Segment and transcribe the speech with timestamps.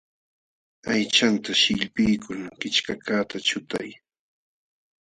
[0.91, 3.89] Aychanta sillpiykul kichkakaqta chutay.